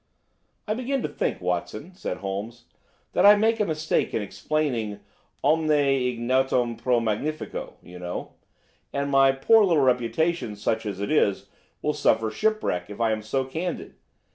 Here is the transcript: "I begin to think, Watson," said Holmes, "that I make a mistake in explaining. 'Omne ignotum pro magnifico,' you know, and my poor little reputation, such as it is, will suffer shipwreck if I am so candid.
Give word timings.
"I 0.67 0.73
begin 0.73 1.03
to 1.03 1.07
think, 1.07 1.41
Watson," 1.41 1.93
said 1.93 2.17
Holmes, 2.17 2.65
"that 3.13 3.23
I 3.23 3.35
make 3.35 3.59
a 3.59 3.65
mistake 3.65 4.15
in 4.15 4.21
explaining. 4.23 4.99
'Omne 5.43 5.69
ignotum 5.71 6.75
pro 6.75 6.99
magnifico,' 6.99 7.75
you 7.83 7.99
know, 7.99 8.31
and 8.91 9.11
my 9.11 9.31
poor 9.31 9.63
little 9.63 9.83
reputation, 9.83 10.55
such 10.55 10.87
as 10.87 10.99
it 10.99 11.11
is, 11.11 11.49
will 11.83 11.93
suffer 11.93 12.31
shipwreck 12.31 12.89
if 12.89 12.99
I 12.99 13.11
am 13.11 13.21
so 13.21 13.45
candid. 13.45 13.93